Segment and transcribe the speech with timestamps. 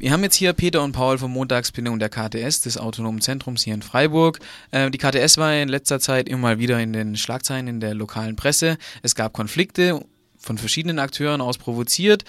[0.00, 3.74] Wir haben jetzt hier Peter und Paul vom Montagsplenum der KTS, des Autonomen Zentrums hier
[3.74, 4.38] in Freiburg.
[4.70, 7.92] Äh, die KTS war in letzter Zeit immer mal wieder in den Schlagzeilen in der
[7.92, 8.78] lokalen Presse.
[9.02, 10.02] Es gab Konflikte
[10.38, 12.24] von verschiedenen Akteuren aus provoziert.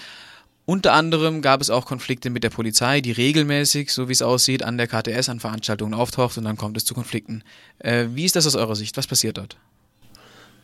[0.66, 4.62] Unter anderem gab es auch Konflikte mit der Polizei, die regelmäßig, so wie es aussieht,
[4.62, 7.42] an der KTS an Veranstaltungen auftaucht und dann kommt es zu Konflikten.
[7.78, 8.98] Äh, wie ist das aus eurer Sicht?
[8.98, 9.56] Was passiert dort?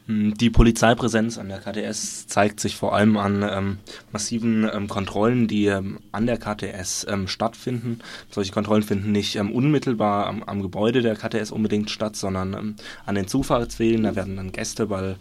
[0.08, 3.78] Hm, die Polizeipräsenz an der KTS zeigt sich vor allem an ähm,
[4.10, 8.00] massiven ähm, Kontrollen, die ähm, an der KTS ähm, stattfinden.
[8.30, 12.76] Solche Kontrollen finden nicht ähm, unmittelbar am, am, Gebäude der KTS unbedingt statt, sondern ähm,
[13.04, 14.02] an den Zufahrtswegen.
[14.04, 15.16] Da werden dann Gäste bei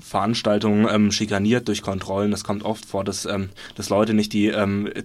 [0.00, 2.32] Veranstaltungen schikaniert durch Kontrollen.
[2.32, 3.28] Es kommt oft vor, dass,
[3.74, 4.50] dass Leute nicht die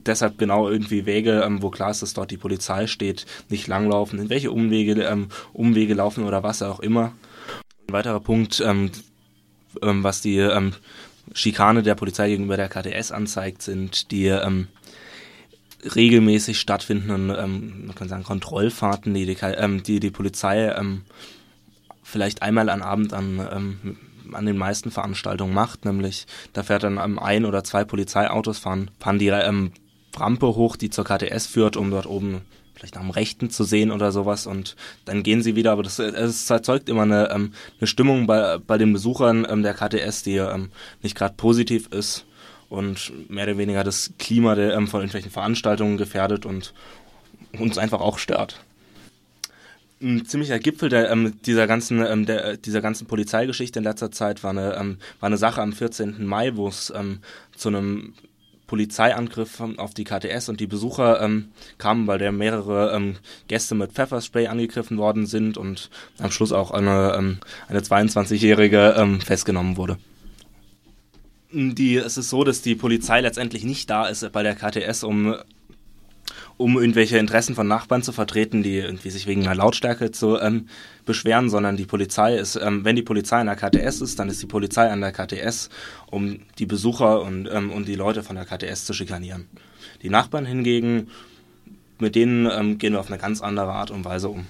[0.06, 4.30] deshalb genau irgendwie Wege, wo klar ist, dass dort die Polizei steht, nicht langlaufen, in
[4.30, 7.12] welche Umwege, Umwege laufen oder was auch immer.
[7.88, 8.92] Ein weiterer Punkt, ähm,
[9.82, 10.74] ähm, was die ähm,
[11.34, 14.68] Schikane der Polizei gegenüber der KTS anzeigt, sind die ähm,
[15.96, 20.74] regelmäßig stattfindenden, ähm, man kann sagen, Kontrollfahrten, die die, ähm, die, die Polizei
[22.04, 23.98] vielleicht einmal am Abend an
[24.34, 29.20] an den meisten Veranstaltungen macht, nämlich da fährt dann ein oder zwei Polizeiautos fahren, fahren
[29.20, 32.42] die Rampe hoch, die zur KTS führt, um dort oben
[32.76, 36.50] vielleicht am Rechten zu sehen oder sowas und dann gehen sie wieder, aber das, es
[36.50, 40.70] erzeugt immer eine, ähm, eine Stimmung bei, bei den Besuchern ähm, der KTS, die ähm,
[41.02, 42.26] nicht gerade positiv ist
[42.70, 46.74] und mehr oder weniger das Klima der, ähm, von irgendwelchen Veranstaltungen gefährdet und
[47.58, 48.60] uns einfach auch stört.
[50.02, 54.44] Ein ziemlicher Gipfel der, ähm, dieser, ganzen, ähm, der, dieser ganzen Polizeigeschichte in letzter Zeit
[54.44, 56.26] war eine, ähm, war eine Sache am 14.
[56.26, 57.20] Mai, wo es ähm,
[57.56, 58.14] zu einem
[58.68, 63.16] Polizeiangriff auf die KTS und die Besucher ähm, kamen, weil der mehrere ähm,
[63.48, 69.22] Gäste mit Pfefferspray angegriffen worden sind und am Schluss auch eine, ähm, eine 22-Jährige ähm,
[69.22, 69.98] festgenommen wurde.
[71.52, 75.36] Die, es ist so, dass die Polizei letztendlich nicht da ist bei der KTS, um
[76.58, 80.68] um irgendwelche Interessen von Nachbarn zu vertreten, die irgendwie sich wegen einer Lautstärke zu ähm,
[81.06, 84.42] beschweren, sondern die Polizei ist, ähm, wenn die Polizei an der KTS ist, dann ist
[84.42, 85.70] die Polizei an der KTS,
[86.10, 89.48] um die Besucher und, ähm, und die Leute von der KTS zu schikanieren.
[90.02, 91.10] Die Nachbarn hingegen,
[92.00, 94.46] mit denen ähm, gehen wir auf eine ganz andere Art und Weise um.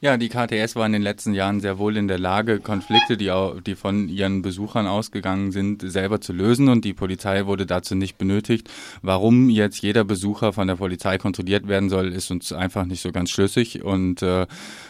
[0.00, 3.32] Ja, die KTS war in den letzten Jahren sehr wohl in der Lage, Konflikte, die,
[3.32, 7.96] auch, die von ihren Besuchern ausgegangen sind, selber zu lösen und die Polizei wurde dazu
[7.96, 8.70] nicht benötigt.
[9.02, 13.10] Warum jetzt jeder Besucher von der Polizei kontrolliert werden soll, ist uns einfach nicht so
[13.10, 13.82] ganz schlüssig.
[13.82, 14.46] Und äh,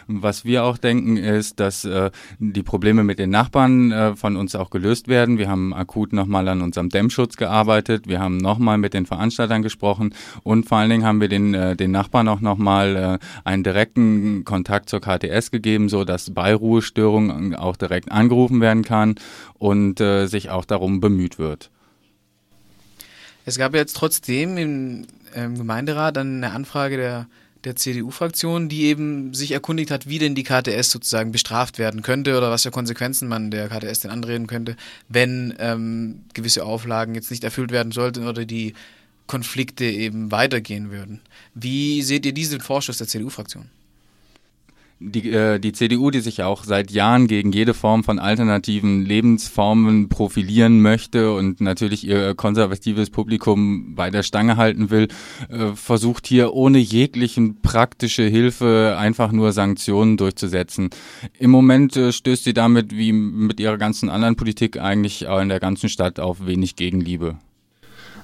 [0.09, 4.55] was wir auch denken, ist, dass äh, die Probleme mit den Nachbarn äh, von uns
[4.57, 5.39] auch gelöst werden.
[5.39, 8.09] Wir haben akut nochmal an unserem Dämmschutz gearbeitet.
[8.09, 11.77] Wir haben nochmal mit den Veranstaltern gesprochen und vor allen Dingen haben wir den, äh,
[11.77, 16.55] den Nachbarn auch nochmal äh, einen direkten Kontakt zur zur KTS gegeben, so dass bei
[16.55, 19.17] Ruhestörungen auch direkt angerufen werden kann
[19.59, 21.71] und äh, sich auch darum bemüht wird.
[23.45, 27.27] Es gab jetzt trotzdem im, im Gemeinderat dann eine Anfrage der,
[27.65, 32.37] der CDU-Fraktion, die eben sich erkundigt hat, wie denn die KTS sozusagen bestraft werden könnte
[32.37, 34.77] oder was für Konsequenzen man der KTS denn anreden könnte,
[35.09, 38.75] wenn ähm, gewisse Auflagen jetzt nicht erfüllt werden sollten oder die
[39.27, 41.21] Konflikte eben weitergehen würden.
[41.55, 43.71] Wie seht ihr diesen Vorschuss der CDU-Fraktion?
[45.01, 50.09] Die, äh, die CDU, die sich auch seit Jahren gegen jede Form von alternativen Lebensformen
[50.09, 55.09] profilieren möchte und natürlich ihr konservatives Publikum bei der Stange halten will,
[55.49, 60.91] äh, versucht hier ohne jeglichen praktische Hilfe einfach nur Sanktionen durchzusetzen.
[61.39, 65.61] Im Moment äh, stößt sie damit wie mit ihrer ganzen anderen Politik eigentlich in der
[65.61, 67.39] ganzen Stadt auf wenig Gegenliebe.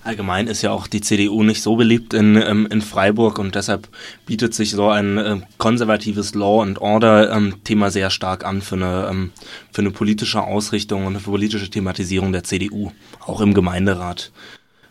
[0.04, 3.88] Allgemein ist ja auch die CDU nicht so beliebt in, ähm, in Freiburg und deshalb
[4.26, 7.54] bietet sich so ein äh, konservatives Law and Order ähm,
[7.88, 9.32] sehr stark an für eine, ähm,
[9.72, 14.30] für eine politische Ausrichtung und eine politische Thematisierung der CDU, auch im Gemeinderat.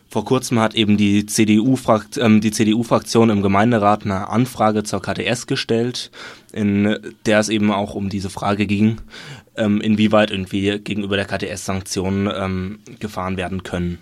[0.08, 2.84] Vor kurzem hat eben die CDU-Fraktion ähm, CDU
[3.30, 6.10] im Gemeinderat eine Anfrage zur KTS gestellt,
[6.52, 9.00] in der es eben auch um diese Frage ging,
[9.56, 13.98] ähm, inwieweit irgendwie gegenüber der KTS Sanktionen ähm, gefahren werden können.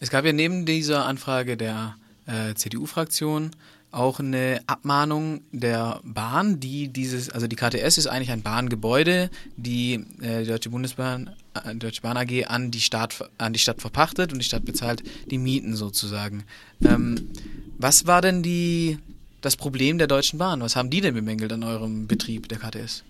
[0.00, 1.96] Es gab ja neben dieser Anfrage der
[2.26, 3.52] äh, CDU-Fraktion
[3.92, 10.04] auch eine Abmahnung der Bahn, die dieses, also die KTS ist eigentlich ein Bahngebäude, die
[10.20, 14.38] äh, Deutsche Bundesbahn, äh, Deutsche Bahn AG an die Stadt an die Stadt verpachtet und
[14.38, 16.44] die Stadt bezahlt die Mieten sozusagen.
[16.84, 17.30] Ähm,
[17.78, 18.98] was war denn die
[19.40, 20.60] das Problem der Deutschen Bahn?
[20.60, 23.02] Was haben die denn bemängelt an eurem Betrieb der KTS?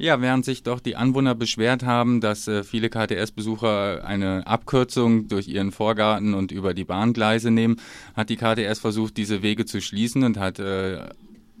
[0.00, 5.48] Ja, während sich doch die Anwohner beschwert haben, dass äh, viele KTS-Besucher eine Abkürzung durch
[5.48, 7.80] ihren Vorgarten und über die Bahngleise nehmen,
[8.14, 11.08] hat die KTS versucht, diese Wege zu schließen und hat äh,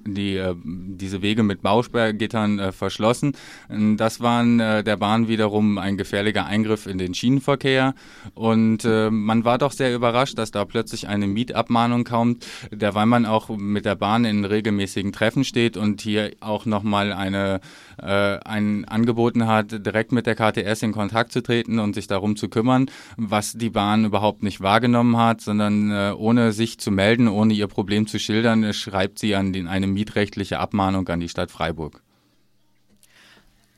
[0.06, 3.32] die, äh, diese Wege mit Bausperrgittern äh, verschlossen.
[3.68, 7.94] Das waren äh, der Bahn wiederum ein gefährlicher Eingriff in den Schienenverkehr
[8.34, 13.26] und äh, man war doch sehr überrascht, dass da plötzlich eine Mietabmahnung kommt, derweil man
[13.26, 17.60] auch mit der Bahn in regelmäßigen Treffen steht und hier auch nochmal eine,
[18.02, 22.36] äh, ein angeboten hat, direkt mit der KTS in Kontakt zu treten und sich darum
[22.36, 22.86] zu kümmern,
[23.16, 27.66] was die Bahn überhaupt nicht wahrgenommen hat, sondern äh, ohne sich zu melden, ohne ihr
[27.66, 32.02] Problem zu schildern, schreibt sie an den, eine mietrechtliche Abmahnung an die Stadt Freiburg.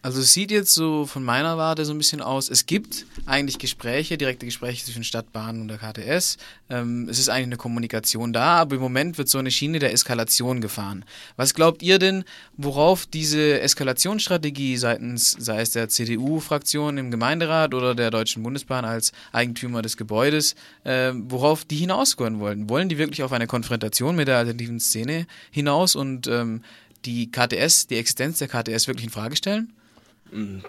[0.02, 3.58] Also es sieht jetzt so von meiner Warte so ein bisschen aus, es gibt eigentlich
[3.58, 6.38] Gespräche, direkte Gespräche zwischen Stadtbahn und der KTS.
[6.70, 9.93] Ähm, es ist eigentlich eine Kommunikation da, aber im Moment wird so eine Schiene der
[9.93, 11.05] Eskalation gefahren.
[11.37, 12.25] Was glaubt ihr denn,
[12.56, 19.12] worauf diese Eskalationsstrategie seitens, sei es der CDU-Fraktion im Gemeinderat oder der Deutschen Bundesbahn als
[19.32, 20.55] Eigentümer des Gebäudes,
[20.85, 22.70] äh, worauf die hinausgehen wollen?
[22.70, 26.62] Wollen die wirklich auf eine Konfrontation mit der alternativen Szene hinaus und ähm,
[27.05, 29.75] die KTS, die Existenz der KTS wirklich in Frage stellen?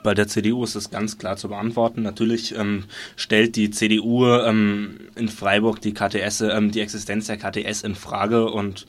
[0.04, 2.02] Bei der CDU ist es ganz klar zu beantworten.
[2.02, 2.86] Natürlich ähm,
[3.16, 8.50] stellt die CDU ähm, in Freiburg die KTS, ähm, die Existenz der KTS in Frage
[8.50, 8.88] und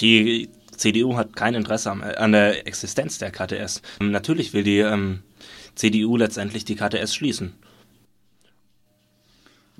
[0.00, 3.82] die CDU hat kein Interesse an, an der Existenz der KTS.
[4.00, 5.20] Natürlich will die ähm,
[5.74, 7.52] CDU letztendlich die KTS schließen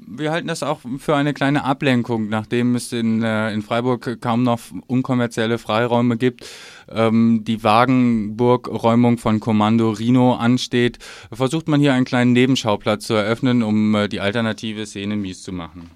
[0.06, 4.42] wir halten das auch für eine kleine Ablenkung, nachdem es in, äh, in Freiburg kaum
[4.42, 6.46] noch unkommerzielle Freiräume gibt.
[6.88, 10.98] Ähm, die Wagenburg-Räumung von Kommando Rino ansteht,
[11.32, 15.52] versucht man hier einen kleinen Nebenschauplatz zu eröffnen, um äh, die alternative Szene mies zu
[15.52, 15.90] machen.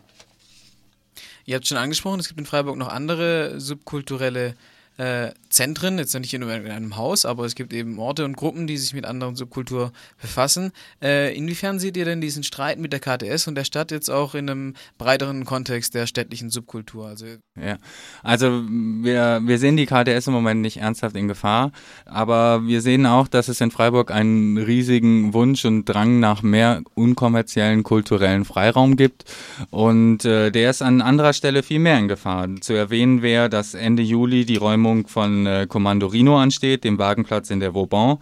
[1.44, 4.54] Ihr habt schon angesprochen, es gibt in Freiburg noch andere subkulturelle
[4.98, 8.66] äh, Zentren, jetzt nicht nur in einem Haus, aber es gibt eben Orte und Gruppen,
[8.66, 10.72] die sich mit anderen Subkultur befassen.
[11.02, 14.34] Äh, inwiefern seht ihr denn diesen Streit mit der KTS und der Stadt jetzt auch
[14.34, 17.06] in einem breiteren Kontext der städtlichen Subkultur?
[17.06, 17.26] Also,
[17.60, 17.76] ja,
[18.22, 21.72] also wir, wir sehen die KTS im Moment nicht ernsthaft in Gefahr,
[22.06, 26.82] aber wir sehen auch, dass es in Freiburg einen riesigen Wunsch und Drang nach mehr
[26.94, 29.24] unkommerziellen kulturellen Freiraum gibt
[29.70, 32.48] und äh, der ist an anderer Stelle viel mehr in Gefahr.
[32.60, 36.98] Zu erwähnen wäre, dass Ende Juli die Räume Räumung von äh, Kommando Rino ansteht, dem
[36.98, 38.18] Wagenplatz in der Vauban.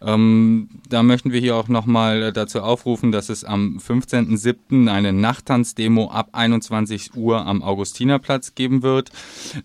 [0.00, 4.88] Ähm, da möchten wir hier auch nochmal äh, dazu aufrufen, dass es am 15.07.
[4.88, 9.10] eine Nachttanzdemo ab 21 Uhr am Augustinerplatz geben wird.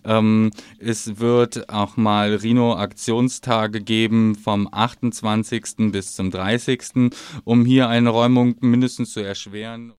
[0.04, 0.50] Ähm,
[0.80, 5.92] es wird auch mal Rino-Aktionstage geben vom 28.
[5.92, 7.12] bis zum 30.,
[7.44, 9.88] um hier eine Räumung mindestens zu erschweren.